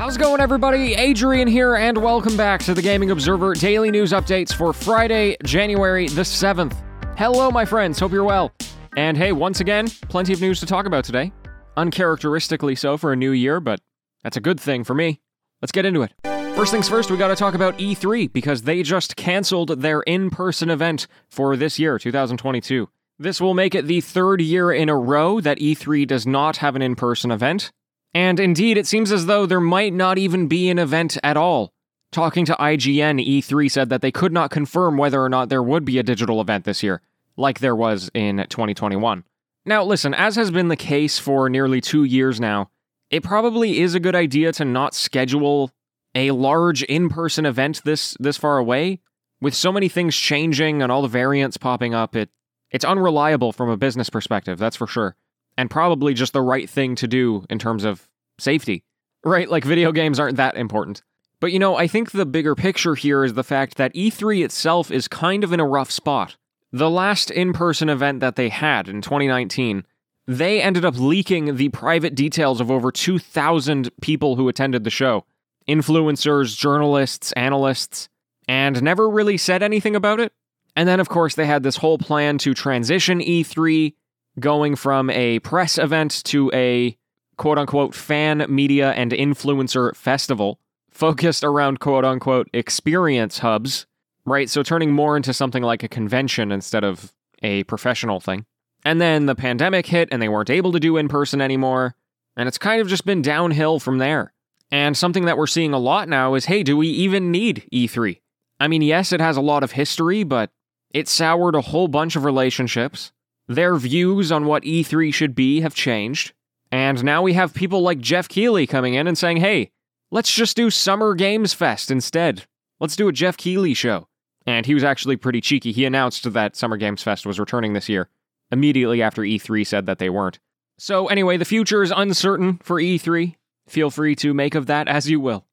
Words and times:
How's 0.00 0.16
it 0.16 0.20
going, 0.20 0.40
everybody? 0.40 0.94
Adrian 0.94 1.46
here, 1.46 1.74
and 1.74 1.98
welcome 1.98 2.34
back 2.34 2.62
to 2.62 2.72
the 2.72 2.80
Gaming 2.80 3.10
Observer 3.10 3.52
daily 3.52 3.90
news 3.90 4.12
updates 4.12 4.50
for 4.50 4.72
Friday, 4.72 5.36
January 5.44 6.08
the 6.08 6.22
7th. 6.22 6.74
Hello, 7.18 7.50
my 7.50 7.66
friends. 7.66 7.98
Hope 7.98 8.10
you're 8.10 8.24
well. 8.24 8.50
And 8.96 9.14
hey, 9.14 9.32
once 9.32 9.60
again, 9.60 9.88
plenty 10.08 10.32
of 10.32 10.40
news 10.40 10.58
to 10.60 10.64
talk 10.64 10.86
about 10.86 11.04
today. 11.04 11.32
Uncharacteristically 11.76 12.76
so 12.76 12.96
for 12.96 13.12
a 13.12 13.16
new 13.16 13.32
year, 13.32 13.60
but 13.60 13.82
that's 14.22 14.38
a 14.38 14.40
good 14.40 14.58
thing 14.58 14.84
for 14.84 14.94
me. 14.94 15.20
Let's 15.60 15.70
get 15.70 15.84
into 15.84 16.00
it. 16.00 16.14
First 16.56 16.72
things 16.72 16.88
first, 16.88 17.10
we 17.10 17.18
gotta 17.18 17.36
talk 17.36 17.52
about 17.52 17.76
E3 17.76 18.32
because 18.32 18.62
they 18.62 18.82
just 18.82 19.16
canceled 19.16 19.82
their 19.82 20.00
in 20.00 20.30
person 20.30 20.70
event 20.70 21.08
for 21.28 21.58
this 21.58 21.78
year, 21.78 21.98
2022. 21.98 22.88
This 23.18 23.38
will 23.38 23.52
make 23.52 23.74
it 23.74 23.86
the 23.86 24.00
third 24.00 24.40
year 24.40 24.72
in 24.72 24.88
a 24.88 24.96
row 24.96 25.42
that 25.42 25.58
E3 25.58 26.06
does 26.06 26.26
not 26.26 26.56
have 26.56 26.74
an 26.74 26.80
in 26.80 26.96
person 26.96 27.30
event. 27.30 27.70
And 28.14 28.40
indeed, 28.40 28.76
it 28.76 28.86
seems 28.86 29.12
as 29.12 29.26
though 29.26 29.46
there 29.46 29.60
might 29.60 29.92
not 29.92 30.18
even 30.18 30.48
be 30.48 30.68
an 30.68 30.78
event 30.78 31.16
at 31.22 31.36
all. 31.36 31.72
Talking 32.10 32.44
to 32.46 32.54
IGN, 32.54 33.24
E3 33.24 33.70
said 33.70 33.88
that 33.88 34.02
they 34.02 34.10
could 34.10 34.32
not 34.32 34.50
confirm 34.50 34.96
whether 34.96 35.22
or 35.22 35.28
not 35.28 35.48
there 35.48 35.62
would 35.62 35.84
be 35.84 35.98
a 35.98 36.02
digital 36.02 36.40
event 36.40 36.64
this 36.64 36.82
year, 36.82 37.02
like 37.36 37.60
there 37.60 37.76
was 37.76 38.10
in 38.14 38.38
2021. 38.38 39.24
Now, 39.64 39.84
listen, 39.84 40.12
as 40.14 40.34
has 40.34 40.50
been 40.50 40.68
the 40.68 40.76
case 40.76 41.20
for 41.20 41.48
nearly 41.48 41.80
two 41.80 42.02
years 42.02 42.40
now, 42.40 42.70
it 43.10 43.22
probably 43.22 43.80
is 43.80 43.94
a 43.94 44.00
good 44.00 44.16
idea 44.16 44.52
to 44.52 44.64
not 44.64 44.94
schedule 44.94 45.70
a 46.14 46.32
large 46.32 46.82
in-person 46.82 47.46
event 47.46 47.82
this 47.84 48.16
this 48.18 48.36
far 48.36 48.58
away. 48.58 49.00
With 49.40 49.54
so 49.54 49.70
many 49.70 49.88
things 49.88 50.16
changing 50.16 50.82
and 50.82 50.90
all 50.90 51.02
the 51.02 51.08
variants 51.08 51.56
popping 51.56 51.94
up, 51.94 52.16
it 52.16 52.30
it's 52.72 52.84
unreliable 52.84 53.52
from 53.52 53.68
a 53.68 53.76
business 53.76 54.10
perspective, 54.10 54.58
that's 54.58 54.76
for 54.76 54.88
sure 54.88 55.16
and 55.60 55.68
probably 55.68 56.14
just 56.14 56.32
the 56.32 56.40
right 56.40 56.70
thing 56.70 56.94
to 56.94 57.06
do 57.06 57.44
in 57.50 57.58
terms 57.58 57.84
of 57.84 58.08
safety. 58.38 58.82
Right? 59.22 59.46
Like 59.46 59.62
video 59.62 59.92
games 59.92 60.18
aren't 60.18 60.38
that 60.38 60.56
important. 60.56 61.02
But 61.38 61.52
you 61.52 61.58
know, 61.58 61.76
I 61.76 61.86
think 61.86 62.12
the 62.12 62.24
bigger 62.24 62.54
picture 62.54 62.94
here 62.94 63.24
is 63.24 63.34
the 63.34 63.44
fact 63.44 63.76
that 63.76 63.92
E3 63.92 64.42
itself 64.42 64.90
is 64.90 65.06
kind 65.06 65.44
of 65.44 65.52
in 65.52 65.60
a 65.60 65.66
rough 65.66 65.90
spot. 65.90 66.36
The 66.72 66.88
last 66.88 67.30
in 67.30 67.52
person 67.52 67.90
event 67.90 68.20
that 68.20 68.36
they 68.36 68.48
had 68.48 68.88
in 68.88 69.02
2019, 69.02 69.84
they 70.26 70.62
ended 70.62 70.86
up 70.86 70.98
leaking 70.98 71.56
the 71.56 71.68
private 71.68 72.14
details 72.14 72.62
of 72.62 72.70
over 72.70 72.90
2,000 72.90 73.90
people 74.00 74.36
who 74.36 74.48
attended 74.48 74.84
the 74.84 74.90
show 74.90 75.26
influencers, 75.68 76.56
journalists, 76.56 77.32
analysts, 77.32 78.08
and 78.48 78.82
never 78.82 79.10
really 79.10 79.36
said 79.36 79.62
anything 79.62 79.94
about 79.94 80.20
it. 80.20 80.32
And 80.74 80.88
then, 80.88 81.00
of 81.00 81.10
course, 81.10 81.34
they 81.34 81.46
had 81.46 81.62
this 81.62 81.76
whole 81.76 81.98
plan 81.98 82.38
to 82.38 82.54
transition 82.54 83.20
E3 83.20 83.92
going 84.40 84.76
from 84.76 85.10
a 85.10 85.38
press 85.40 85.78
event 85.78 86.22
to 86.24 86.50
a 86.52 86.96
quote 87.36 87.58
unquote 87.58 87.94
fan 87.94 88.44
media 88.48 88.92
and 88.92 89.12
influencer 89.12 89.94
festival 89.96 90.58
focused 90.90 91.44
around 91.44 91.80
quote 91.80 92.04
unquote 92.04 92.48
experience 92.52 93.38
hubs, 93.38 93.86
right? 94.24 94.50
So 94.50 94.62
turning 94.62 94.92
more 94.92 95.16
into 95.16 95.32
something 95.32 95.62
like 95.62 95.82
a 95.82 95.88
convention 95.88 96.52
instead 96.52 96.84
of 96.84 97.12
a 97.42 97.64
professional 97.64 98.20
thing. 98.20 98.44
And 98.84 99.00
then 99.00 99.26
the 99.26 99.34
pandemic 99.34 99.86
hit 99.86 100.08
and 100.10 100.20
they 100.20 100.28
weren't 100.28 100.50
able 100.50 100.72
to 100.72 100.80
do 100.80 100.96
in 100.96 101.08
person 101.08 101.40
anymore. 101.40 101.94
And 102.36 102.48
it's 102.48 102.58
kind 102.58 102.80
of 102.80 102.88
just 102.88 103.04
been 103.04 103.22
downhill 103.22 103.78
from 103.78 103.98
there. 103.98 104.32
And 104.70 104.96
something 104.96 105.24
that 105.24 105.36
we're 105.36 105.46
seeing 105.46 105.72
a 105.72 105.78
lot 105.78 106.08
now 106.08 106.34
is 106.34 106.46
hey, 106.46 106.62
do 106.62 106.76
we 106.76 106.88
even 106.88 107.30
need 107.30 107.66
E3? 107.72 108.20
I 108.58 108.68
mean, 108.68 108.82
yes, 108.82 109.12
it 109.12 109.20
has 109.20 109.36
a 109.36 109.42
lot 109.42 109.62
of 109.62 109.72
history, 109.72 110.22
but 110.22 110.50
it 110.90 111.08
soured 111.08 111.54
a 111.54 111.60
whole 111.60 111.88
bunch 111.88 112.16
of 112.16 112.24
relationships. 112.24 113.12
Their 113.50 113.74
views 113.74 114.30
on 114.30 114.44
what 114.46 114.62
E3 114.62 115.12
should 115.12 115.34
be 115.34 115.60
have 115.62 115.74
changed, 115.74 116.34
and 116.70 117.02
now 117.02 117.20
we 117.20 117.32
have 117.32 117.52
people 117.52 117.82
like 117.82 117.98
Jeff 117.98 118.28
Keighley 118.28 118.64
coming 118.64 118.94
in 118.94 119.08
and 119.08 119.18
saying, 119.18 119.38
hey, 119.38 119.72
let's 120.12 120.32
just 120.32 120.56
do 120.56 120.70
Summer 120.70 121.16
Games 121.16 121.52
Fest 121.52 121.90
instead. 121.90 122.44
Let's 122.78 122.94
do 122.94 123.08
a 123.08 123.12
Jeff 123.12 123.36
Keighley 123.36 123.74
show. 123.74 124.06
And 124.46 124.66
he 124.66 124.72
was 124.72 124.84
actually 124.84 125.16
pretty 125.16 125.40
cheeky. 125.40 125.72
He 125.72 125.84
announced 125.84 126.32
that 126.32 126.54
Summer 126.54 126.76
Games 126.76 127.02
Fest 127.02 127.26
was 127.26 127.40
returning 127.40 127.72
this 127.72 127.88
year, 127.88 128.08
immediately 128.52 129.02
after 129.02 129.22
E3 129.22 129.66
said 129.66 129.84
that 129.86 129.98
they 129.98 130.10
weren't. 130.10 130.38
So, 130.78 131.08
anyway, 131.08 131.36
the 131.36 131.44
future 131.44 131.82
is 131.82 131.92
uncertain 131.94 132.60
for 132.62 132.76
E3. 132.76 133.34
Feel 133.66 133.90
free 133.90 134.14
to 134.14 134.32
make 134.32 134.54
of 134.54 134.66
that 134.66 134.86
as 134.86 135.10
you 135.10 135.18
will. 135.18 135.44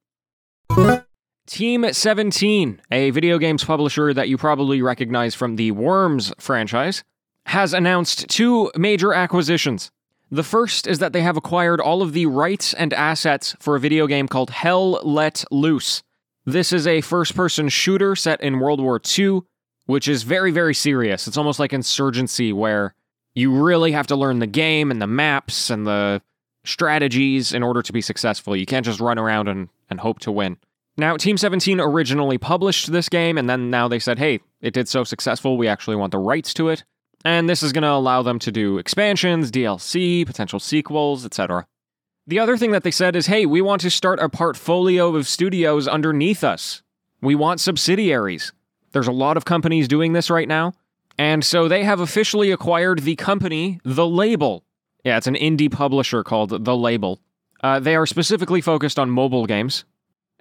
Team 1.47 1.91
17, 1.91 2.79
a 2.91 3.09
video 3.09 3.39
games 3.39 3.63
publisher 3.63 4.13
that 4.13 4.29
you 4.29 4.37
probably 4.37 4.83
recognize 4.83 5.33
from 5.33 5.55
the 5.55 5.71
Worms 5.71 6.31
franchise, 6.37 7.03
has 7.47 7.73
announced 7.73 8.27
two 8.27 8.69
major 8.75 9.13
acquisitions. 9.13 9.89
The 10.29 10.43
first 10.43 10.85
is 10.85 10.99
that 10.99 11.13
they 11.13 11.21
have 11.21 11.37
acquired 11.37 11.79
all 11.79 12.01
of 12.01 12.11
the 12.11 12.25
rights 12.25 12.73
and 12.73 12.93
assets 12.93 13.55
for 13.59 13.75
a 13.75 13.79
video 13.79 14.05
game 14.05 14.27
called 14.27 14.49
Hell 14.49 14.99
Let 15.03 15.45
Loose. 15.49 16.03
This 16.45 16.73
is 16.73 16.85
a 16.85 16.99
first 16.99 17.35
person 17.35 17.69
shooter 17.69 18.15
set 18.17 18.41
in 18.41 18.59
World 18.59 18.81
War 18.81 18.99
II, 19.17 19.41
which 19.85 20.09
is 20.09 20.23
very, 20.23 20.51
very 20.51 20.73
serious. 20.73 21.25
It's 21.25 21.37
almost 21.37 21.59
like 21.59 21.71
Insurgency, 21.71 22.51
where 22.51 22.93
you 23.33 23.51
really 23.51 23.93
have 23.93 24.07
to 24.07 24.17
learn 24.17 24.39
the 24.39 24.47
game 24.47 24.91
and 24.91 25.01
the 25.01 25.07
maps 25.07 25.69
and 25.69 25.87
the 25.87 26.21
strategies 26.65 27.53
in 27.53 27.63
order 27.63 27.81
to 27.81 27.93
be 27.93 28.01
successful. 28.01 28.57
You 28.57 28.65
can't 28.65 28.85
just 28.85 28.99
run 28.99 29.17
around 29.17 29.47
and, 29.47 29.69
and 29.89 30.01
hope 30.01 30.19
to 30.19 30.33
win. 30.33 30.57
Now, 30.97 31.15
Team 31.15 31.37
17 31.37 31.79
originally 31.79 32.37
published 32.37 32.91
this 32.91 33.07
game, 33.07 33.37
and 33.37 33.49
then 33.49 33.69
now 33.69 33.87
they 33.87 33.99
said, 33.99 34.19
hey, 34.19 34.41
it 34.59 34.73
did 34.73 34.89
so 34.89 35.05
successful, 35.05 35.57
we 35.57 35.69
actually 35.69 35.95
want 35.95 36.11
the 36.11 36.17
rights 36.17 36.53
to 36.55 36.67
it. 36.67 36.83
And 37.25 37.49
this 37.49 37.63
is 37.63 37.73
going 37.73 37.83
to 37.83 37.91
allow 37.91 38.21
them 38.21 38.39
to 38.39 38.51
do 38.51 38.77
expansions, 38.77 39.51
DLC, 39.51 40.25
potential 40.25 40.59
sequels, 40.59 41.25
etc. 41.25 41.67
The 42.27 42.39
other 42.39 42.57
thing 42.57 42.71
that 42.71 42.83
they 42.83 42.91
said 42.91 43.15
is 43.15 43.27
hey, 43.27 43.45
we 43.45 43.61
want 43.61 43.81
to 43.81 43.89
start 43.89 44.19
a 44.19 44.29
portfolio 44.29 45.15
of 45.15 45.27
studios 45.27 45.87
underneath 45.87 46.43
us. 46.43 46.81
We 47.21 47.35
want 47.35 47.59
subsidiaries. 47.59 48.53
There's 48.91 49.07
a 49.07 49.11
lot 49.11 49.37
of 49.37 49.45
companies 49.45 49.87
doing 49.87 50.13
this 50.13 50.29
right 50.29 50.47
now. 50.47 50.73
And 51.17 51.43
so 51.43 51.67
they 51.67 51.83
have 51.83 51.99
officially 51.99 52.51
acquired 52.51 52.99
the 52.99 53.15
company, 53.15 53.79
The 53.83 54.07
Label. 54.07 54.63
Yeah, 55.03 55.17
it's 55.17 55.27
an 55.27 55.35
indie 55.35 55.71
publisher 55.71 56.23
called 56.23 56.65
The 56.65 56.75
Label. 56.75 57.19
Uh, 57.63 57.79
they 57.79 57.95
are 57.95 58.05
specifically 58.05 58.61
focused 58.61 58.99
on 58.99 59.09
mobile 59.09 59.45
games, 59.45 59.83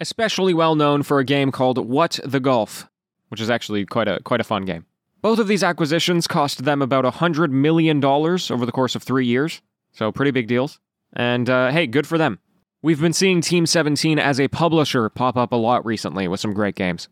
especially 0.00 0.52
well 0.52 0.74
known 0.74 1.02
for 1.02 1.18
a 1.18 1.24
game 1.24 1.50
called 1.50 1.78
What 1.78 2.20
the 2.24 2.40
Golf, 2.40 2.88
which 3.28 3.40
is 3.40 3.48
actually 3.48 3.86
quite 3.86 4.08
a 4.08 4.20
quite 4.22 4.40
a 4.40 4.44
fun 4.44 4.64
game. 4.64 4.84
Both 5.26 5.40
of 5.40 5.48
these 5.48 5.64
acquisitions 5.64 6.28
cost 6.28 6.64
them 6.64 6.80
about 6.80 7.04
$100 7.04 7.50
million 7.50 7.98
over 8.04 8.64
the 8.64 8.70
course 8.70 8.94
of 8.94 9.02
three 9.02 9.26
years, 9.26 9.60
so 9.90 10.12
pretty 10.12 10.30
big 10.30 10.46
deals. 10.46 10.78
And 11.14 11.50
uh, 11.50 11.72
hey, 11.72 11.88
good 11.88 12.06
for 12.06 12.16
them. 12.16 12.38
We've 12.80 13.00
been 13.00 13.12
seeing 13.12 13.40
Team 13.40 13.66
17 13.66 14.20
as 14.20 14.38
a 14.38 14.46
publisher 14.46 15.08
pop 15.08 15.36
up 15.36 15.50
a 15.50 15.56
lot 15.56 15.84
recently 15.84 16.28
with 16.28 16.38
some 16.38 16.54
great 16.54 16.76
games. 16.76 17.08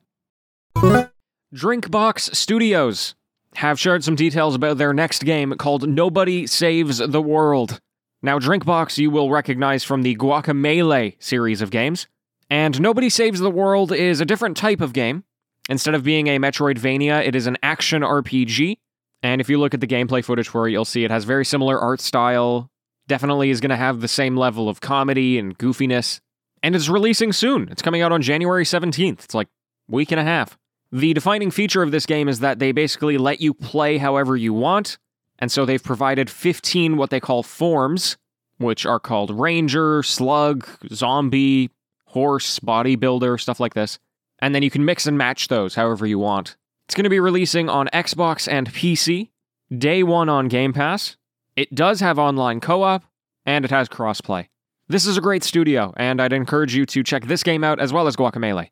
Drinkbox 0.77 2.37
Studios 2.37 3.17
have 3.57 3.81
shared 3.81 4.05
some 4.05 4.15
details 4.15 4.55
about 4.55 4.79
their 4.79 4.93
next 4.93 5.25
game 5.25 5.53
called 5.59 5.89
Nobody 5.89 6.47
Saves 6.47 6.99
the 6.99 7.21
World. 7.21 7.81
Now, 8.23 8.39
Drinkbox 8.39 8.97
you 8.97 9.11
will 9.11 9.33
recognize 9.33 9.83
from 9.83 10.03
the 10.03 10.15
Guacamelee 10.15 11.17
series 11.19 11.61
of 11.61 11.73
games, 11.73 12.07
and 12.49 12.81
Nobody 12.81 13.11
Saves 13.11 13.41
the 13.41 13.51
World 13.51 13.91
is 13.91 14.21
a 14.21 14.25
different 14.25 14.57
type 14.57 14.81
of 14.81 14.93
game. 14.93 15.25
Instead 15.69 15.95
of 15.95 16.05
being 16.05 16.27
a 16.27 16.39
Metroidvania, 16.39 17.27
it 17.27 17.35
is 17.35 17.47
an 17.47 17.57
action 17.63 18.03
RPG. 18.03 18.77
And 19.23 19.41
if 19.41 19.49
you 19.49 19.59
look 19.59 19.73
at 19.73 19.81
the 19.81 19.87
gameplay 19.87 20.23
footage 20.23 20.49
for 20.49 20.69
it, 20.69 20.73
you'll 20.73 20.85
see 20.85 21.05
it 21.05 21.11
has 21.11 21.25
very 21.25 21.45
similar 21.45 21.79
art 21.79 22.01
style. 22.01 22.71
Definitely 23.09 23.51
is 23.51 23.61
going 23.61 23.71
to 23.71 23.77
have 23.77 24.01
the 24.01 24.09
same 24.09 24.37
level 24.37 24.69
of 24.69 24.81
comedy 24.81 25.39
and 25.39 25.59
goofiness. 25.59 26.21
And 26.63 26.77
it's 26.77 26.89
releasing 26.89 27.33
soon. 27.33 27.69
It's 27.71 27.83
coming 27.83 28.03
out 28.03 28.13
on 28.13 28.21
January 28.21 28.65
17th. 28.65 29.25
It's 29.25 29.35
like 29.35 29.49
week 29.89 30.11
and 30.11 30.21
a 30.21 30.25
half. 30.25 30.59
The 30.93 31.15
defining 31.15 31.51
feature 31.51 31.83
of 31.83 31.91
this 31.91 32.07
game 32.07 32.29
is 32.29 32.41
that 32.41 32.59
they 32.59 32.73
basically 32.73 33.19
let 33.19 33.41
you 33.41 33.55
play 33.55 33.99
however 33.99 34.37
you 34.37 34.53
want. 34.53 34.99
And 35.39 35.51
so 35.51 35.65
they've 35.65 35.83
provided 35.83 36.31
15 36.31 36.97
what 36.97 37.11
they 37.11 37.21
call 37.21 37.43
forms, 37.43 38.17
which 38.59 38.87
are 38.87 39.00
called 39.00 39.31
Ranger, 39.31 40.03
Slug, 40.03 40.69
Zombie, 40.93 41.71
Horse, 42.06 42.61
Bodybuilder, 42.61 43.41
stuff 43.41 43.59
like 43.59 43.75
this 43.75 43.99
and 44.41 44.55
then 44.55 44.63
you 44.63 44.71
can 44.71 44.85
mix 44.85 45.07
and 45.07 45.17
match 45.17 45.49
those 45.49 45.75
however 45.75 46.07
you 46.07 46.19
want. 46.19 46.57
It's 46.87 46.95
going 46.95 47.05
to 47.05 47.11
be 47.11 47.21
releasing 47.21 47.69
on 47.69 47.89
Xbox 47.89 48.51
and 48.51 48.73
PC, 48.73 49.31
day 49.77 50.03
one 50.03 50.29
on 50.29 50.49
Game 50.49 50.73
Pass. 50.73 51.17
It 51.57 51.75
does 51.75 52.01
have 52.01 52.19
online 52.19 52.61
co 52.61 52.83
op, 52.83 53.05
and 53.47 53.65
it 53.65 53.71
has 53.71 53.89
crossplay. 53.89 54.49
This 54.89 55.07
is 55.07 55.17
a 55.17 55.23
great 55.23 55.43
studio, 55.43 55.95
and 55.97 56.21
I'd 56.21 56.33
encourage 56.33 56.75
you 56.75 56.85
to 56.87 57.03
check 57.03 57.25
this 57.25 57.43
game 57.43 57.65
out 57.65 57.81
as 57.81 57.93
well 57.93 58.07
as 58.07 58.17
Guacamelee. 58.17 58.71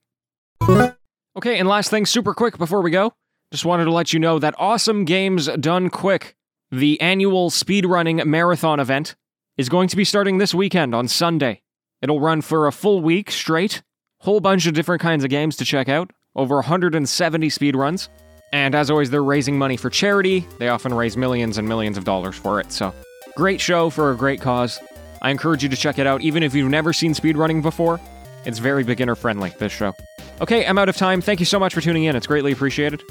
Okay, 1.35 1.59
and 1.59 1.67
last 1.67 1.89
thing, 1.89 2.05
super 2.05 2.35
quick 2.35 2.59
before 2.59 2.83
we 2.83 2.91
go, 2.91 3.15
just 3.51 3.65
wanted 3.65 3.85
to 3.87 3.93
let 3.93 4.13
you 4.13 4.19
know 4.19 4.39
that 4.39 4.55
Awesome 4.59 5.07
Games 5.07 5.47
Done 5.59 5.89
Quick, 5.89 6.37
the 6.71 7.01
annual 7.01 7.51
speedrunning 7.51 8.25
marathon 8.27 8.79
event, 8.79 9.17
is 9.57 9.71
going 9.71 9.89
to 9.89 9.97
be 9.97 10.05
starting 10.05 10.37
this 10.37 10.55
weekend 10.55 10.95
on 10.95 11.09
Sunday. 11.09 11.63
It'll 12.03 12.21
run 12.21 12.43
for 12.43 12.67
a 12.67 12.73
full 12.73 13.01
week 13.01 13.31
straight, 13.31 13.83
Whole 14.23 14.39
bunch 14.39 14.67
of 14.67 14.75
different 14.75 15.03
kinds 15.03 15.25
of 15.25 15.31
games 15.31 15.57
to 15.57 15.65
check 15.65 15.89
out, 15.89 16.13
over 16.37 16.55
170 16.55 17.49
speedruns. 17.49 18.09
And 18.53 18.73
as 18.73 18.89
always, 18.89 19.11
they're 19.11 19.25
raising 19.25 19.59
money 19.59 19.77
for 19.77 19.91
charity. 19.91 20.47
They 20.61 20.69
often 20.69 20.95
raise 20.95 21.17
millions 21.17 21.59
and 21.59 21.69
millions 21.69 21.99
of 21.99 22.05
dollars 22.05 22.37
for 22.37 22.61
it, 22.61 22.71
so 22.71 22.95
great 23.35 23.61
show 23.61 23.91
for 23.91 24.13
a 24.13 24.17
great 24.17 24.41
cause. 24.41 24.79
I 25.23 25.31
encourage 25.31 25.65
you 25.65 25.69
to 25.71 25.77
check 25.77 25.99
it 25.99 26.07
out, 26.07 26.21
even 26.21 26.45
if 26.45 26.55
you've 26.55 26.71
never 26.71 26.93
seen 26.93 27.15
speedrunning 27.15 27.63
before. 27.63 27.99
It's 28.45 28.61
very 28.61 28.85
beginner 28.85 29.17
friendly, 29.17 29.51
this 29.59 29.73
show. 29.73 29.93
Okay, 30.41 30.65
I'm 30.67 30.79
out 30.79 30.89
of 30.89 30.97
time. 30.97 31.21
Thank 31.21 31.41
you 31.41 31.47
so 31.47 31.59
much 31.59 31.75
for 31.75 31.81
tuning 31.81 32.05
in. 32.05 32.15
It's 32.15 32.29
greatly 32.29 32.53
appreciated. 32.53 33.03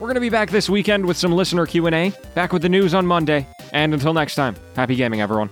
We're 0.00 0.08
going 0.08 0.16
to 0.16 0.20
be 0.20 0.30
back 0.30 0.50
this 0.50 0.68
weekend 0.68 1.06
with 1.06 1.16
some 1.16 1.30
listener 1.30 1.66
Q&A, 1.66 2.12
back 2.34 2.52
with 2.52 2.62
the 2.62 2.68
news 2.68 2.92
on 2.92 3.06
Monday, 3.06 3.46
and 3.72 3.94
until 3.94 4.12
next 4.12 4.34
time, 4.34 4.56
happy 4.74 4.96
gaming 4.96 5.20
everyone. 5.20 5.48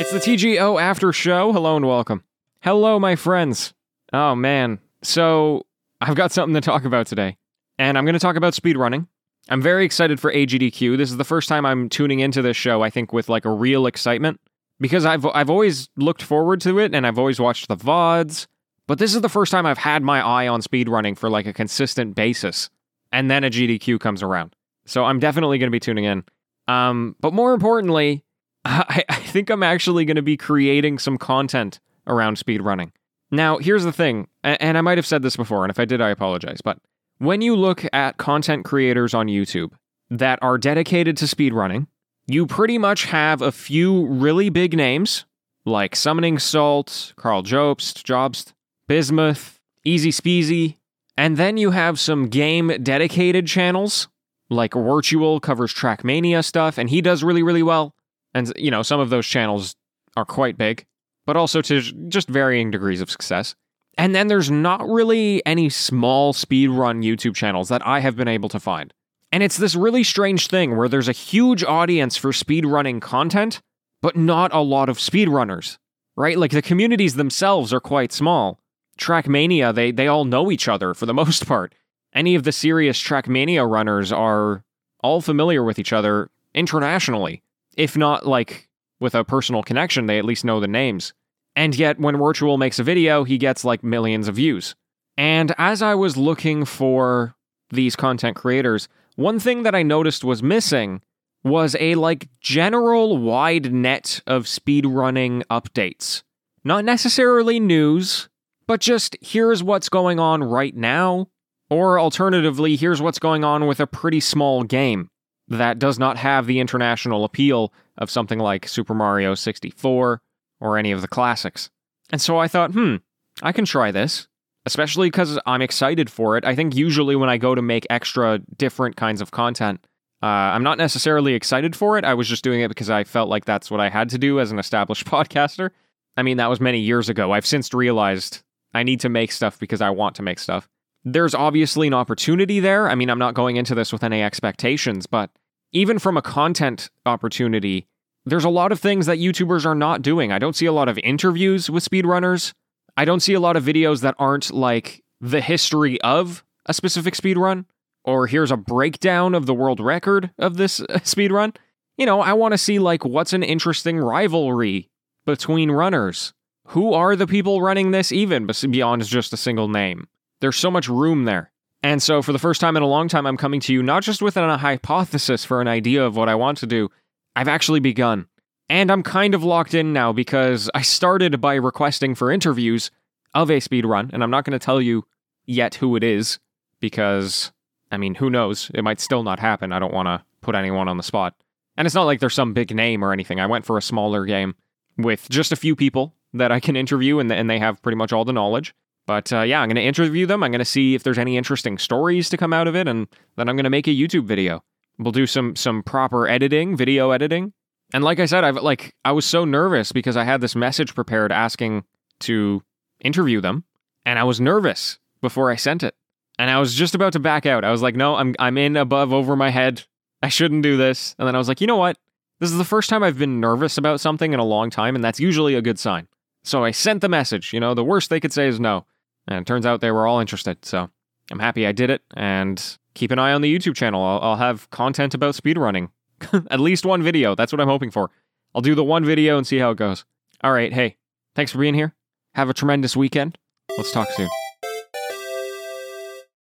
It's 0.00 0.12
the 0.12 0.18
TGO 0.18 0.80
After 0.80 1.12
Show. 1.12 1.52
Hello 1.52 1.76
and 1.76 1.86
welcome. 1.86 2.24
Hello, 2.62 2.98
my 2.98 3.16
friends. 3.16 3.74
Oh, 4.14 4.34
man. 4.34 4.78
So, 5.02 5.66
I've 6.00 6.14
got 6.14 6.32
something 6.32 6.54
to 6.54 6.62
talk 6.62 6.86
about 6.86 7.06
today. 7.06 7.36
And 7.78 7.98
I'm 7.98 8.06
going 8.06 8.14
to 8.14 8.18
talk 8.18 8.36
about 8.36 8.54
speedrunning. 8.54 9.08
I'm 9.50 9.60
very 9.60 9.84
excited 9.84 10.18
for 10.18 10.32
AGDQ. 10.32 10.96
This 10.96 11.10
is 11.10 11.18
the 11.18 11.24
first 11.24 11.50
time 11.50 11.66
I'm 11.66 11.90
tuning 11.90 12.20
into 12.20 12.40
this 12.40 12.56
show, 12.56 12.80
I 12.80 12.88
think, 12.88 13.12
with 13.12 13.28
like 13.28 13.44
a 13.44 13.50
real 13.50 13.84
excitement. 13.86 14.40
Because 14.80 15.04
I've, 15.04 15.26
I've 15.26 15.50
always 15.50 15.90
looked 15.98 16.22
forward 16.22 16.62
to 16.62 16.78
it 16.78 16.94
and 16.94 17.06
I've 17.06 17.18
always 17.18 17.38
watched 17.38 17.68
the 17.68 17.76
VODs. 17.76 18.46
But 18.86 18.98
this 18.98 19.14
is 19.14 19.20
the 19.20 19.28
first 19.28 19.52
time 19.52 19.66
I've 19.66 19.76
had 19.76 20.02
my 20.02 20.22
eye 20.22 20.48
on 20.48 20.62
speedrunning 20.62 21.18
for 21.18 21.28
like 21.28 21.44
a 21.44 21.52
consistent 21.52 22.14
basis. 22.14 22.70
And 23.12 23.30
then 23.30 23.42
AGDQ 23.42 24.00
comes 24.00 24.22
around. 24.22 24.56
So 24.86 25.04
I'm 25.04 25.18
definitely 25.18 25.58
going 25.58 25.70
to 25.70 25.70
be 25.70 25.78
tuning 25.78 26.04
in. 26.04 26.24
Um, 26.68 27.16
but 27.20 27.34
more 27.34 27.52
importantly, 27.52 28.24
I, 28.70 29.04
I 29.08 29.16
think 29.16 29.50
I'm 29.50 29.62
actually 29.62 30.04
going 30.04 30.16
to 30.16 30.22
be 30.22 30.36
creating 30.36 30.98
some 30.98 31.18
content 31.18 31.80
around 32.06 32.36
speedrunning. 32.36 32.92
Now, 33.30 33.58
here's 33.58 33.84
the 33.84 33.92
thing, 33.92 34.28
and 34.42 34.76
I 34.76 34.80
might 34.80 34.98
have 34.98 35.06
said 35.06 35.22
this 35.22 35.36
before, 35.36 35.64
and 35.64 35.70
if 35.70 35.78
I 35.78 35.84
did, 35.84 36.00
I 36.00 36.10
apologize, 36.10 36.60
but 36.62 36.78
when 37.18 37.42
you 37.42 37.54
look 37.54 37.84
at 37.92 38.16
content 38.16 38.64
creators 38.64 39.14
on 39.14 39.26
YouTube 39.26 39.72
that 40.10 40.38
are 40.42 40.58
dedicated 40.58 41.16
to 41.18 41.26
speedrunning, 41.26 41.86
you 42.26 42.46
pretty 42.46 42.78
much 42.78 43.04
have 43.06 43.42
a 43.42 43.52
few 43.52 44.06
really 44.06 44.48
big 44.48 44.76
names 44.76 45.26
like 45.64 45.94
Summoning 45.94 46.38
Salt, 46.38 47.12
Karl 47.16 47.42
Jobst, 47.42 48.02
Jobst, 48.02 48.52
Bismuth, 48.88 49.60
Easy 49.84 50.10
Speezy, 50.10 50.76
and 51.16 51.36
then 51.36 51.56
you 51.56 51.70
have 51.70 52.00
some 52.00 52.28
game 52.28 52.68
dedicated 52.82 53.46
channels 53.46 54.08
like 54.48 54.72
Wirtual 54.72 55.40
covers 55.40 55.72
Trackmania 55.72 56.44
stuff, 56.44 56.78
and 56.78 56.90
he 56.90 57.00
does 57.00 57.22
really, 57.22 57.42
really 57.42 57.62
well. 57.62 57.94
And, 58.34 58.52
you 58.56 58.70
know, 58.70 58.82
some 58.82 59.00
of 59.00 59.10
those 59.10 59.26
channels 59.26 59.74
are 60.16 60.24
quite 60.24 60.56
big, 60.56 60.86
but 61.26 61.36
also 61.36 61.62
to 61.62 61.80
just 62.08 62.28
varying 62.28 62.70
degrees 62.70 63.00
of 63.00 63.10
success. 63.10 63.54
And 63.98 64.14
then 64.14 64.28
there's 64.28 64.50
not 64.50 64.88
really 64.88 65.44
any 65.44 65.68
small 65.68 66.32
speedrun 66.32 67.04
YouTube 67.04 67.34
channels 67.34 67.68
that 67.68 67.86
I 67.86 68.00
have 68.00 68.16
been 68.16 68.28
able 68.28 68.48
to 68.50 68.60
find. 68.60 68.94
And 69.32 69.42
it's 69.42 69.56
this 69.56 69.74
really 69.74 70.04
strange 70.04 70.48
thing 70.48 70.76
where 70.76 70.88
there's 70.88 71.08
a 71.08 71.12
huge 71.12 71.62
audience 71.62 72.16
for 72.16 72.30
speedrunning 72.30 73.00
content, 73.00 73.60
but 74.00 74.16
not 74.16 74.52
a 74.54 74.60
lot 74.60 74.88
of 74.88 74.98
speedrunners, 74.98 75.78
right? 76.16 76.38
Like 76.38 76.50
the 76.50 76.62
communities 76.62 77.14
themselves 77.14 77.72
are 77.72 77.80
quite 77.80 78.12
small. 78.12 78.58
Trackmania, 78.98 79.74
they, 79.74 79.92
they 79.92 80.08
all 80.08 80.24
know 80.24 80.50
each 80.50 80.68
other 80.68 80.94
for 80.94 81.06
the 81.06 81.14
most 81.22 81.46
part. 81.46 81.74
Any 82.12 82.34
of 82.34 82.42
the 82.42 82.52
serious 82.52 83.00
Trackmania 83.00 83.70
runners 83.70 84.10
are 84.10 84.64
all 85.02 85.20
familiar 85.20 85.62
with 85.62 85.78
each 85.78 85.92
other 85.92 86.28
internationally 86.54 87.42
if 87.80 87.96
not 87.96 88.26
like 88.26 88.68
with 89.00 89.14
a 89.14 89.24
personal 89.24 89.62
connection, 89.62 90.04
they 90.04 90.18
at 90.18 90.24
least 90.26 90.44
know 90.44 90.60
the 90.60 90.68
names. 90.68 91.14
And 91.56 91.74
yet, 91.74 91.98
when 91.98 92.16
Wirtual 92.16 92.58
makes 92.58 92.78
a 92.78 92.84
video, 92.84 93.24
he 93.24 93.38
gets 93.38 93.64
like 93.64 93.82
millions 93.82 94.28
of 94.28 94.36
views. 94.36 94.74
And 95.16 95.54
as 95.56 95.80
I 95.80 95.94
was 95.94 96.16
looking 96.16 96.66
for 96.66 97.34
these 97.70 97.96
content 97.96 98.36
creators, 98.36 98.86
one 99.16 99.38
thing 99.38 99.62
that 99.62 99.74
I 99.74 99.82
noticed 99.82 100.24
was 100.24 100.42
missing 100.42 101.00
was 101.42 101.74
a 101.80 101.94
like 101.94 102.28
general 102.42 103.16
wide 103.16 103.72
net 103.72 104.20
of 104.26 104.44
speedrunning 104.44 105.42
updates. 105.46 106.22
Not 106.62 106.84
necessarily 106.84 107.58
news, 107.58 108.28
but 108.66 108.80
just 108.80 109.16
here's 109.22 109.62
what's 109.62 109.88
going 109.88 110.20
on 110.20 110.44
right 110.44 110.76
now, 110.76 111.28
or 111.70 111.98
alternatively, 111.98 112.76
here's 112.76 113.00
what's 113.00 113.18
going 113.18 113.42
on 113.42 113.66
with 113.66 113.80
a 113.80 113.86
pretty 113.86 114.20
small 114.20 114.64
game 114.64 115.08
that 115.50 115.78
does 115.78 115.98
not 115.98 116.16
have 116.16 116.46
the 116.46 116.60
international 116.60 117.24
appeal 117.24 117.72
of 117.98 118.10
something 118.10 118.38
like 118.38 118.66
Super 118.66 118.94
Mario 118.94 119.34
64 119.34 120.22
or 120.60 120.78
any 120.78 120.92
of 120.92 121.02
the 121.02 121.08
classics. 121.08 121.70
And 122.10 122.20
so 122.20 122.38
I 122.38 122.48
thought, 122.48 122.72
hmm, 122.72 122.96
I 123.42 123.52
can 123.52 123.64
try 123.64 123.90
this, 123.90 124.28
especially 124.64 125.08
because 125.08 125.38
I'm 125.46 125.62
excited 125.62 126.08
for 126.08 126.36
it. 126.36 126.44
I 126.44 126.54
think 126.54 126.74
usually 126.74 127.16
when 127.16 127.28
I 127.28 127.36
go 127.36 127.54
to 127.54 127.62
make 127.62 127.86
extra 127.90 128.40
different 128.56 128.96
kinds 128.96 129.20
of 129.20 129.32
content, 129.32 129.84
uh, 130.22 130.26
I'm 130.26 130.62
not 130.62 130.78
necessarily 130.78 131.34
excited 131.34 131.74
for 131.74 131.98
it. 131.98 132.04
I 132.04 132.14
was 132.14 132.28
just 132.28 132.44
doing 132.44 132.60
it 132.60 132.68
because 132.68 132.90
I 132.90 133.04
felt 133.04 133.28
like 133.28 133.44
that's 133.44 133.70
what 133.70 133.80
I 133.80 133.88
had 133.88 134.10
to 134.10 134.18
do 134.18 134.38
as 134.38 134.50
an 134.52 134.58
established 134.58 135.06
podcaster. 135.06 135.70
I 136.16 136.22
mean, 136.22 136.36
that 136.36 136.50
was 136.50 136.60
many 136.60 136.78
years 136.78 137.08
ago. 137.08 137.32
I've 137.32 137.46
since 137.46 137.72
realized 137.72 138.42
I 138.74 138.82
need 138.82 139.00
to 139.00 139.08
make 139.08 139.32
stuff 139.32 139.58
because 139.58 139.80
I 139.80 139.90
want 139.90 140.16
to 140.16 140.22
make 140.22 140.38
stuff. 140.38 140.68
There's 141.04 141.34
obviously 141.34 141.86
an 141.86 141.94
opportunity 141.94 142.60
there. 142.60 142.88
I 142.88 142.94
mean, 142.94 143.08
I'm 143.08 143.18
not 143.18 143.34
going 143.34 143.56
into 143.56 143.74
this 143.74 143.92
with 143.92 144.04
any 144.04 144.22
expectations, 144.22 145.06
but 145.06 145.30
even 145.72 145.98
from 145.98 146.16
a 146.16 146.22
content 146.22 146.90
opportunity, 147.06 147.86
there's 148.24 148.44
a 148.44 148.50
lot 148.50 148.72
of 148.72 148.80
things 148.80 149.06
that 149.06 149.18
YouTubers 149.18 149.64
are 149.64 149.74
not 149.74 150.02
doing. 150.02 150.32
I 150.32 150.38
don't 150.38 150.56
see 150.56 150.66
a 150.66 150.72
lot 150.72 150.88
of 150.88 150.98
interviews 150.98 151.70
with 151.70 151.88
speedrunners. 151.88 152.52
I 152.96 153.04
don't 153.04 153.20
see 153.20 153.34
a 153.34 153.40
lot 153.40 153.56
of 153.56 153.64
videos 153.64 154.02
that 154.02 154.14
aren't 154.18 154.52
like 154.52 155.02
the 155.20 155.40
history 155.40 156.00
of 156.00 156.44
a 156.66 156.74
specific 156.74 157.14
speedrun, 157.14 157.64
or 158.04 158.26
here's 158.26 158.50
a 158.50 158.56
breakdown 158.56 159.34
of 159.34 159.46
the 159.46 159.54
world 159.54 159.80
record 159.80 160.30
of 160.38 160.56
this 160.56 160.80
uh, 160.80 160.84
speedrun. 160.98 161.56
You 161.96 162.06
know, 162.06 162.20
I 162.20 162.32
want 162.32 162.52
to 162.52 162.58
see 162.58 162.78
like 162.78 163.04
what's 163.04 163.32
an 163.32 163.42
interesting 163.42 163.98
rivalry 163.98 164.90
between 165.26 165.70
runners. 165.70 166.32
Who 166.68 166.92
are 166.92 167.16
the 167.16 167.26
people 167.26 167.62
running 167.62 167.90
this 167.90 168.12
even 168.12 168.48
beyond 168.70 169.04
just 169.04 169.32
a 169.32 169.36
single 169.36 169.68
name? 169.68 170.08
There's 170.40 170.56
so 170.56 170.70
much 170.70 170.88
room 170.88 171.24
there. 171.24 171.52
And 171.82 172.02
so, 172.02 172.20
for 172.20 172.32
the 172.32 172.38
first 172.38 172.60
time 172.60 172.76
in 172.76 172.82
a 172.82 172.86
long 172.86 173.08
time, 173.08 173.26
I'm 173.26 173.36
coming 173.36 173.60
to 173.60 173.72
you 173.72 173.82
not 173.82 174.02
just 174.02 174.20
with 174.20 174.36
a 174.36 174.58
hypothesis 174.58 175.44
for 175.44 175.60
an 175.60 175.68
idea 175.68 176.04
of 176.04 176.16
what 176.16 176.28
I 176.28 176.34
want 176.34 176.58
to 176.58 176.66
do, 176.66 176.90
I've 177.34 177.48
actually 177.48 177.80
begun. 177.80 178.26
And 178.68 178.90
I'm 178.90 179.02
kind 179.02 179.34
of 179.34 179.42
locked 179.42 179.74
in 179.74 179.92
now 179.92 180.12
because 180.12 180.70
I 180.74 180.82
started 180.82 181.40
by 181.40 181.54
requesting 181.54 182.14
for 182.14 182.30
interviews 182.30 182.90
of 183.34 183.50
a 183.50 183.60
speed 183.60 183.86
run, 183.86 184.10
and 184.12 184.22
I'm 184.22 184.30
not 184.30 184.44
going 184.44 184.58
to 184.58 184.64
tell 184.64 184.80
you 184.80 185.04
yet 185.46 185.76
who 185.76 185.96
it 185.96 186.04
is 186.04 186.38
because, 186.80 187.50
I 187.90 187.96
mean, 187.96 188.14
who 188.14 188.30
knows? 188.30 188.70
It 188.74 188.84
might 188.84 189.00
still 189.00 189.22
not 189.22 189.40
happen. 189.40 189.72
I 189.72 189.78
don't 189.78 189.94
want 189.94 190.06
to 190.06 190.24
put 190.40 190.54
anyone 190.54 190.88
on 190.88 190.96
the 190.96 191.02
spot. 191.02 191.34
And 191.76 191.86
it's 191.86 191.94
not 191.94 192.04
like 192.04 192.20
there's 192.20 192.34
some 192.34 192.52
big 192.52 192.74
name 192.74 193.02
or 193.02 193.12
anything. 193.12 193.40
I 193.40 193.46
went 193.46 193.64
for 193.64 193.78
a 193.78 193.82
smaller 193.82 194.24
game 194.26 194.54
with 194.98 195.28
just 195.30 195.50
a 195.50 195.56
few 195.56 195.74
people 195.74 196.14
that 196.34 196.52
I 196.52 196.60
can 196.60 196.76
interview, 196.76 197.18
and, 197.18 197.32
and 197.32 197.48
they 197.48 197.58
have 197.58 197.80
pretty 197.82 197.96
much 197.96 198.12
all 198.12 198.24
the 198.24 198.32
knowledge. 198.32 198.74
But 199.10 199.32
uh, 199.32 199.40
yeah, 199.40 199.60
I'm 199.60 199.68
going 199.68 199.74
to 199.74 199.82
interview 199.82 200.24
them. 200.24 200.44
I'm 200.44 200.52
going 200.52 200.60
to 200.60 200.64
see 200.64 200.94
if 200.94 201.02
there's 201.02 201.18
any 201.18 201.36
interesting 201.36 201.78
stories 201.78 202.28
to 202.28 202.36
come 202.36 202.52
out 202.52 202.68
of 202.68 202.76
it, 202.76 202.86
and 202.86 203.08
then 203.34 203.48
I'm 203.48 203.56
going 203.56 203.64
to 203.64 203.68
make 203.70 203.88
a 203.88 203.90
YouTube 203.90 204.24
video. 204.24 204.62
We'll 205.00 205.10
do 205.10 205.26
some 205.26 205.56
some 205.56 205.82
proper 205.82 206.28
editing, 206.28 206.76
video 206.76 207.10
editing. 207.10 207.52
And 207.92 208.04
like 208.04 208.20
I 208.20 208.26
said, 208.26 208.44
I've 208.44 208.58
like 208.58 208.94
I 209.04 209.10
was 209.10 209.24
so 209.24 209.44
nervous 209.44 209.90
because 209.90 210.16
I 210.16 210.22
had 210.22 210.40
this 210.40 210.54
message 210.54 210.94
prepared 210.94 211.32
asking 211.32 211.82
to 212.20 212.62
interview 213.00 213.40
them, 213.40 213.64
and 214.06 214.16
I 214.16 214.22
was 214.22 214.40
nervous 214.40 215.00
before 215.20 215.50
I 215.50 215.56
sent 215.56 215.82
it. 215.82 215.96
And 216.38 216.48
I 216.48 216.60
was 216.60 216.76
just 216.76 216.94
about 216.94 217.12
to 217.14 217.18
back 217.18 217.46
out. 217.46 217.64
I 217.64 217.72
was 217.72 217.82
like, 217.82 217.96
"No, 217.96 218.14
I'm 218.14 218.36
I'm 218.38 218.56
in 218.58 218.76
above 218.76 219.12
over 219.12 219.34
my 219.34 219.50
head. 219.50 219.82
I 220.22 220.28
shouldn't 220.28 220.62
do 220.62 220.76
this." 220.76 221.16
And 221.18 221.26
then 221.26 221.34
I 221.34 221.38
was 221.38 221.48
like, 221.48 221.60
"You 221.60 221.66
know 221.66 221.74
what? 221.74 221.98
This 222.38 222.52
is 222.52 222.58
the 222.58 222.64
first 222.64 222.88
time 222.88 223.02
I've 223.02 223.18
been 223.18 223.40
nervous 223.40 223.76
about 223.76 223.98
something 223.98 224.32
in 224.32 224.38
a 224.38 224.44
long 224.44 224.70
time, 224.70 224.94
and 224.94 225.02
that's 225.02 225.18
usually 225.18 225.56
a 225.56 225.62
good 225.62 225.80
sign." 225.80 226.06
So 226.44 226.62
I 226.62 226.70
sent 226.70 227.00
the 227.00 227.08
message. 227.08 227.52
You 227.52 227.58
know, 227.58 227.74
the 227.74 227.82
worst 227.82 228.08
they 228.08 228.20
could 228.20 228.32
say 228.32 228.46
is 228.46 228.60
no. 228.60 228.86
And 229.30 229.40
it 229.40 229.46
turns 229.46 229.64
out 229.64 229.80
they 229.80 229.92
were 229.92 230.06
all 230.06 230.20
interested. 230.20 230.64
So 230.64 230.90
I'm 231.30 231.38
happy 231.38 231.66
I 231.66 231.72
did 231.72 231.90
it. 231.90 232.02
And 232.14 232.78
keep 232.94 233.10
an 233.10 233.18
eye 233.18 233.32
on 233.32 233.40
the 233.40 233.56
YouTube 233.56 233.76
channel. 233.76 234.02
I'll, 234.04 234.20
I'll 234.20 234.36
have 234.36 234.68
content 234.70 235.14
about 235.14 235.34
speedrunning. 235.34 235.88
At 236.50 236.60
least 236.60 236.84
one 236.84 237.02
video. 237.02 237.34
That's 237.34 237.52
what 237.52 237.60
I'm 237.60 237.68
hoping 237.68 237.90
for. 237.90 238.10
I'll 238.54 238.62
do 238.62 238.74
the 238.74 238.84
one 238.84 239.04
video 239.04 239.38
and 239.38 239.46
see 239.46 239.58
how 239.58 239.70
it 239.70 239.76
goes. 239.76 240.04
All 240.42 240.52
right. 240.52 240.72
Hey, 240.72 240.96
thanks 241.34 241.52
for 241.52 241.58
being 241.58 241.74
here. 241.74 241.94
Have 242.34 242.50
a 242.50 242.54
tremendous 242.54 242.96
weekend. 242.96 243.38
Let's 243.78 243.92
talk 243.92 244.10
soon. 244.10 244.28